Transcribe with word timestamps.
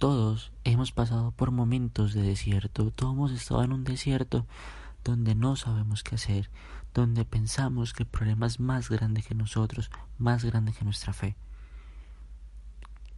Todos 0.00 0.50
hemos 0.64 0.92
pasado 0.92 1.30
por 1.32 1.50
momentos 1.50 2.14
de 2.14 2.22
desierto, 2.22 2.90
todos 2.90 3.12
hemos 3.12 3.32
estado 3.32 3.64
en 3.64 3.74
un 3.74 3.84
desierto 3.84 4.46
donde 5.04 5.34
no 5.34 5.56
sabemos 5.56 6.02
qué 6.02 6.14
hacer, 6.14 6.48
donde 6.94 7.26
pensamos 7.26 7.92
que 7.92 8.04
el 8.04 8.08
problema 8.08 8.46
es 8.46 8.60
más 8.60 8.88
grande 8.88 9.22
que 9.22 9.34
nosotros, 9.34 9.90
más 10.16 10.42
grande 10.42 10.72
que 10.72 10.86
nuestra 10.86 11.12
fe. 11.12 11.36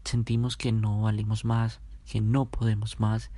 Sentimos 0.04 0.56
que 0.56 0.72
no 0.72 1.02
valimos 1.02 1.44
más, 1.44 1.78
que 2.04 2.20
no 2.20 2.46
podemos 2.46 2.98
más, 2.98 3.30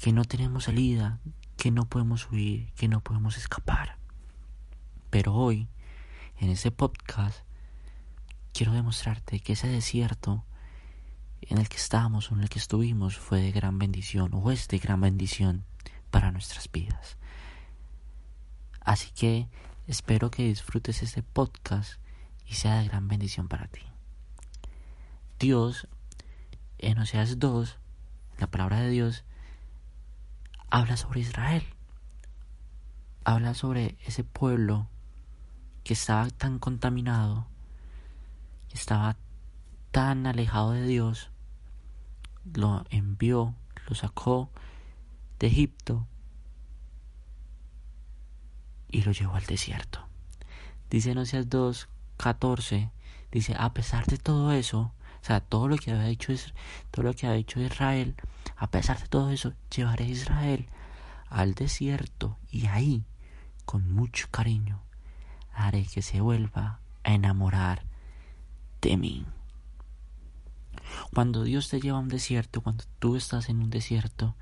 que 0.00 0.14
no 0.14 0.24
tenemos 0.24 0.64
salida, 0.64 1.20
que 1.58 1.70
no 1.70 1.84
podemos 1.84 2.30
huir, 2.32 2.72
que 2.76 2.88
no 2.88 3.02
podemos 3.02 3.36
escapar. 3.36 3.98
Pero 5.10 5.34
hoy, 5.34 5.68
en 6.38 6.48
este 6.48 6.70
podcast, 6.70 7.40
quiero 8.54 8.72
demostrarte 8.72 9.40
que 9.40 9.52
ese 9.52 9.68
desierto 9.68 10.46
en 11.50 11.58
el 11.58 11.68
que 11.68 11.76
estamos 11.76 12.30
o 12.30 12.34
en 12.34 12.42
el 12.42 12.48
que 12.48 12.58
estuvimos 12.58 13.16
fue 13.16 13.40
de 13.40 13.52
gran 13.52 13.78
bendición 13.78 14.30
o 14.34 14.50
es 14.50 14.68
de 14.68 14.78
gran 14.78 15.00
bendición 15.00 15.64
para 16.10 16.30
nuestras 16.30 16.70
vidas. 16.70 17.16
Así 18.80 19.10
que 19.12 19.48
espero 19.86 20.30
que 20.30 20.44
disfrutes 20.44 21.02
este 21.02 21.22
podcast 21.22 21.94
y 22.46 22.54
sea 22.54 22.78
de 22.78 22.88
gran 22.88 23.08
bendición 23.08 23.48
para 23.48 23.66
ti. 23.68 23.82
Dios, 25.38 25.88
en 26.78 26.98
Oseas 26.98 27.38
2, 27.38 27.78
la 28.38 28.46
palabra 28.46 28.80
de 28.80 28.90
Dios, 28.90 29.24
habla 30.70 30.96
sobre 30.96 31.20
Israel. 31.20 31.64
Habla 33.24 33.54
sobre 33.54 33.96
ese 34.04 34.22
pueblo 34.22 34.88
que 35.82 35.94
estaba 35.94 36.28
tan 36.30 36.58
contaminado, 36.58 37.46
que 38.68 38.76
estaba 38.76 39.16
tan 39.90 40.26
alejado 40.26 40.72
de 40.72 40.84
Dios, 40.86 41.30
lo 42.52 42.84
envió, 42.90 43.54
lo 43.88 43.94
sacó 43.94 44.50
de 45.38 45.46
Egipto 45.48 46.06
y 48.88 49.02
lo 49.02 49.12
llevó 49.12 49.34
al 49.34 49.46
desierto. 49.46 50.06
Dice 50.90 51.12
en 51.12 51.18
Oseas 51.18 51.48
2, 51.48 51.88
14, 52.16 52.90
dice, 53.32 53.56
a 53.58 53.72
pesar 53.74 54.06
de 54.06 54.18
todo 54.18 54.52
eso, 54.52 54.92
o 55.22 55.26
sea, 55.26 55.40
todo 55.40 55.68
lo 55.68 55.76
que 55.76 55.90
había 55.90 56.04
dicho, 56.04 56.32
todo 56.90 57.04
lo 57.04 57.14
que 57.14 57.26
había 57.26 57.38
dicho 57.38 57.60
Israel, 57.60 58.14
a 58.56 58.70
pesar 58.70 59.00
de 59.00 59.08
todo 59.08 59.30
eso, 59.30 59.52
llevaré 59.74 60.04
a 60.04 60.08
Israel 60.08 60.66
al 61.28 61.54
desierto 61.54 62.38
y 62.50 62.66
ahí, 62.66 63.04
con 63.64 63.92
mucho 63.92 64.28
cariño, 64.30 64.82
haré 65.52 65.86
que 65.86 66.02
se 66.02 66.20
vuelva 66.20 66.80
a 67.02 67.12
enamorar 67.12 67.82
de 68.80 68.96
mí. 68.96 69.26
Cuando 71.12 71.44
Dios 71.44 71.68
te 71.68 71.80
lleva 71.80 71.98
a 71.98 72.00
un 72.00 72.08
desierto, 72.08 72.60
cuando 72.60 72.84
tú 72.98 73.16
estás 73.16 73.48
en 73.48 73.60
un 73.60 73.70
desierto, 73.70 74.36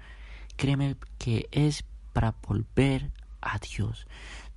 créeme 0.56 0.96
que 1.18 1.48
es 1.50 1.84
para 2.12 2.34
volver 2.46 3.10
a 3.40 3.58
Dios. 3.58 4.06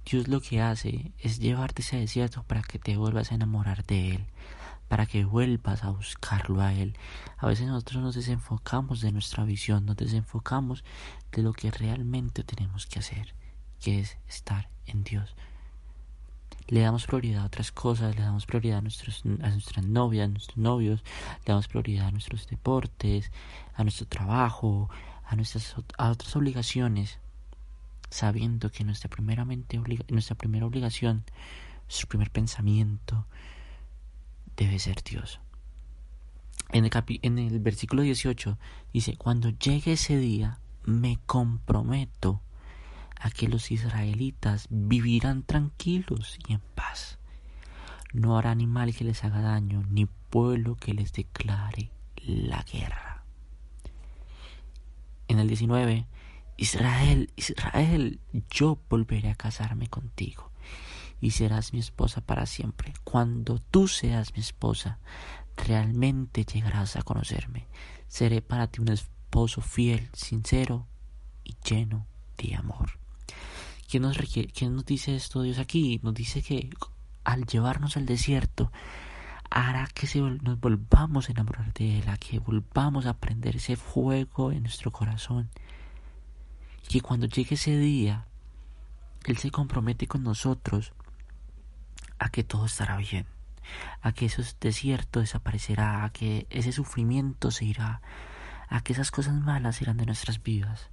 Dios 0.05 0.27
lo 0.27 0.41
que 0.41 0.61
hace 0.61 1.13
es 1.19 1.39
llevarte 1.39 1.81
ese 1.81 1.97
desierto 1.97 2.43
para 2.43 2.61
que 2.61 2.79
te 2.79 2.97
vuelvas 2.97 3.31
a 3.31 3.35
enamorar 3.35 3.85
de 3.85 4.15
Él, 4.15 4.25
para 4.87 5.05
que 5.05 5.25
vuelvas 5.25 5.83
a 5.83 5.89
buscarlo 5.89 6.61
a 6.61 6.73
Él. 6.73 6.95
A 7.37 7.47
veces 7.47 7.67
nosotros 7.67 8.03
nos 8.03 8.15
desenfocamos 8.15 9.01
de 9.01 9.11
nuestra 9.11 9.43
visión, 9.43 9.85
nos 9.85 9.97
desenfocamos 9.97 10.83
de 11.31 11.41
lo 11.41 11.53
que 11.53 11.71
realmente 11.71 12.43
tenemos 12.43 12.85
que 12.85 12.99
hacer, 12.99 13.33
que 13.79 13.99
es 13.99 14.17
estar 14.27 14.69
en 14.85 15.03
Dios 15.03 15.35
le 16.67 16.79
damos 16.81 17.05
prioridad 17.05 17.43
a 17.43 17.45
otras 17.45 17.71
cosas, 17.71 18.15
le 18.15 18.21
damos 18.21 18.45
prioridad 18.45 18.79
a, 18.79 18.81
nuestros, 18.81 19.23
a 19.41 19.49
nuestras 19.49 19.85
novias, 19.85 20.25
a 20.25 20.31
nuestros 20.31 20.57
novios, 20.57 21.03
le 21.39 21.45
damos 21.45 21.67
prioridad 21.67 22.07
a 22.07 22.11
nuestros 22.11 22.47
deportes, 22.47 23.31
a 23.75 23.83
nuestro 23.83 24.07
trabajo, 24.07 24.89
a, 25.25 25.35
nuestras, 25.35 25.75
a 25.97 26.09
otras 26.09 26.35
obligaciones, 26.35 27.19
sabiendo 28.09 28.71
que 28.71 28.83
nuestra, 28.83 29.09
primeramente 29.09 29.79
nuestra 30.09 30.35
primera 30.35 30.65
obligación, 30.65 31.23
nuestro 31.83 32.07
primer 32.07 32.31
pensamiento 32.31 33.27
debe 34.57 34.79
ser 34.79 35.03
Dios. 35.03 35.39
En 36.71 36.85
el, 36.85 36.91
en 37.21 37.37
el 37.37 37.59
versículo 37.59 38.01
18 38.01 38.57
dice, 38.91 39.17
cuando 39.17 39.49
llegue 39.49 39.93
ese 39.93 40.17
día, 40.17 40.59
me 40.83 41.19
comprometo 41.25 42.41
a 43.19 43.29
que 43.29 43.47
los 43.47 43.71
israelitas 43.71 44.67
vivirán 44.69 45.43
tranquilos 45.43 46.37
y 46.47 46.53
en 46.53 46.61
paz. 46.75 47.19
No 48.13 48.35
habrá 48.35 48.51
animal 48.51 48.95
que 48.95 49.03
les 49.03 49.23
haga 49.23 49.41
daño, 49.41 49.83
ni 49.89 50.05
pueblo 50.05 50.75
que 50.75 50.93
les 50.93 51.11
declare 51.13 51.91
la 52.17 52.63
guerra. 52.63 53.23
En 55.27 55.39
el 55.39 55.47
19, 55.47 56.05
Israel, 56.57 57.31
Israel, 57.35 58.19
yo 58.49 58.79
volveré 58.89 59.29
a 59.29 59.35
casarme 59.35 59.87
contigo 59.87 60.51
y 61.19 61.31
serás 61.31 61.73
mi 61.73 61.79
esposa 61.79 62.21
para 62.21 62.45
siempre. 62.45 62.93
Cuando 63.03 63.59
tú 63.59 63.87
seas 63.87 64.33
mi 64.33 64.39
esposa, 64.39 64.99
realmente 65.57 66.45
llegarás 66.45 66.95
a 66.95 67.01
conocerme. 67.01 67.67
Seré 68.07 68.41
para 68.41 68.67
ti 68.67 68.81
un 68.81 68.89
esposo 68.89 69.61
fiel, 69.61 70.09
sincero 70.13 70.87
y 71.43 71.55
lleno 71.67 72.05
de 72.37 72.55
amor. 72.55 73.04
¿Qué 73.95 74.01
nos, 74.01 74.17
nos 74.17 74.85
dice 74.85 75.15
esto 75.15 75.41
Dios 75.41 75.57
aquí? 75.57 76.01
Nos 76.03 76.13
dice 76.13 76.41
que 76.41 76.69
al 77.23 77.45
llevarnos 77.45 77.95
al 77.95 78.05
desierto 78.05 78.69
hará 79.49 79.87
que 79.87 80.05
nos 80.19 80.59
volvamos 80.59 81.29
a 81.29 81.31
enamorar 81.31 81.71
de 81.71 81.99
Él, 81.99 82.09
a 82.09 82.17
que 82.17 82.39
volvamos 82.39 83.05
a 83.05 83.13
prender 83.13 83.55
ese 83.55 83.77
fuego 83.77 84.51
en 84.51 84.63
nuestro 84.63 84.91
corazón. 84.91 85.49
Y 86.83 86.87
que 86.89 86.99
cuando 86.99 87.25
llegue 87.25 87.55
ese 87.55 87.77
día, 87.77 88.25
Él 89.23 89.37
se 89.37 89.49
compromete 89.49 90.07
con 90.07 90.23
nosotros 90.23 90.91
a 92.19 92.27
que 92.27 92.43
todo 92.43 92.65
estará 92.65 92.97
bien, 92.97 93.27
a 94.01 94.11
que 94.11 94.25
ese 94.25 94.43
desierto 94.59 95.21
desaparecerá, 95.21 96.03
a 96.03 96.09
que 96.09 96.47
ese 96.49 96.73
sufrimiento 96.73 97.49
se 97.49 97.63
irá, 97.63 98.01
a 98.67 98.81
que 98.81 98.91
esas 98.91 99.09
cosas 99.09 99.35
malas 99.35 99.81
irán 99.81 99.95
de 99.95 100.05
nuestras 100.05 100.43
vidas 100.43 100.89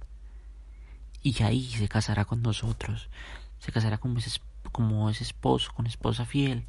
y 1.23 1.41
ahí 1.41 1.65
se 1.65 1.87
casará 1.87 2.25
con 2.25 2.41
nosotros, 2.41 3.09
se 3.57 3.71
casará 3.71 3.97
como 3.97 4.19
ese, 4.19 4.41
como 4.71 5.09
ese 5.09 5.23
esposo, 5.23 5.71
con 5.73 5.87
esposa 5.87 6.25
fiel, 6.25 6.65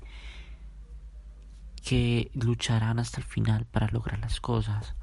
que 1.84 2.30
lucharán 2.34 2.98
hasta 2.98 3.20
el 3.20 3.26
final 3.26 3.66
para 3.66 3.88
lograr 3.88 4.20
las 4.20 4.40
cosas, 4.40 4.94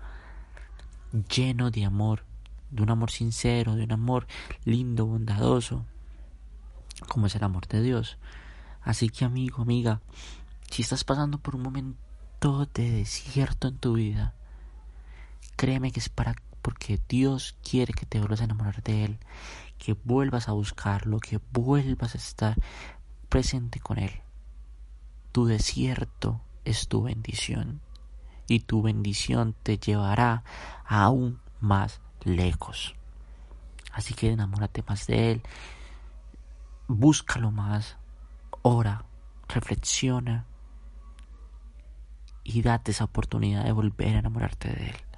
lleno 1.30 1.70
de 1.70 1.86
amor, 1.86 2.24
de 2.72 2.82
un 2.82 2.90
amor 2.90 3.12
sincero, 3.12 3.76
de 3.76 3.84
un 3.84 3.92
amor 3.92 4.26
lindo, 4.64 5.06
bondadoso, 5.06 5.86
como 7.10 7.28
es 7.28 7.36
el 7.36 7.44
amor 7.44 7.68
de 7.68 7.82
Dios. 7.82 8.18
Así 8.82 9.10
que 9.10 9.26
amigo, 9.26 9.62
amiga, 9.62 10.02
si 10.72 10.82
estás 10.82 11.04
pasando 11.04 11.38
por 11.38 11.56
un 11.56 11.62
momento 11.62 12.66
de 12.74 12.90
desierto 12.90 13.68
en 13.68 13.78
tu 13.78 13.94
vida, 13.94 14.34
créeme 15.56 15.92
que 15.92 16.00
es 16.00 16.10
para 16.10 16.36
porque 16.62 17.00
Dios 17.10 17.56
quiere 17.68 17.94
que 17.94 18.06
te 18.06 18.20
vuelvas 18.20 18.42
a 18.42 18.46
enamorar 18.46 18.84
de 18.84 19.06
Él, 19.06 19.20
que 19.78 19.94
vuelvas 19.94 20.48
a 20.48 20.54
buscarlo, 20.54 21.20
que 21.20 21.40
vuelvas 21.52 22.16
a 22.16 22.18
estar 22.18 22.56
presente 23.30 23.80
con 23.80 23.98
Él. 23.98 24.22
Tu 25.32 25.46
desierto 25.46 26.42
es 26.66 26.88
tu 26.88 27.04
bendición 27.04 27.82
y 28.48 28.62
tu 28.62 28.82
bendición 28.82 29.56
te 29.64 29.78
llevará 29.78 30.44
aún 30.86 31.40
más 31.60 32.02
lejos. 32.24 32.96
Así 33.92 34.14
que 34.14 34.32
enamórate 34.32 34.84
más 34.88 35.08
de 35.08 35.32
Él, 35.32 35.42
búscalo 36.88 37.52
más, 37.52 37.98
ora, 38.62 39.06
reflexiona 39.48 40.46
y 42.44 42.62
date 42.62 42.92
esa 42.92 43.06
oportunidad 43.06 43.64
de 43.64 43.72
volver 43.72 44.16
a 44.16 44.20
enamorarte 44.20 44.70
de 44.70 44.90
Él 44.90 45.11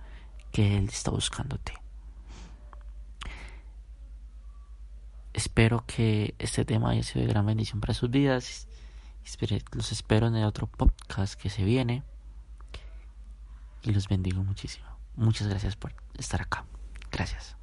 que 0.53 0.77
Él 0.77 0.85
está 0.85 1.11
buscándote. 1.11 1.73
Espero 5.33 5.83
que 5.85 6.35
este 6.38 6.63
tema 6.63 6.91
haya 6.91 7.01
sido 7.03 7.25
de 7.25 7.33
gran 7.33 7.45
bendición 7.45 7.81
para 7.81 7.95
sus 7.95 8.09
vidas. 8.09 8.67
Los 9.71 9.91
espero 9.91 10.27
en 10.27 10.35
el 10.35 10.45
otro 10.45 10.67
podcast 10.67 11.33
que 11.33 11.50
se 11.50 11.63
viene. 11.63 12.03
y 13.81 13.91
los 13.91 14.07
bendigo 14.07 14.41
muchísimo. 14.44 14.85
Muchas 15.15 15.47
gracias 15.47 15.75
por 15.75 15.94
estar 16.17 16.41
acá. 16.41 16.65
Gracias. 17.11 17.57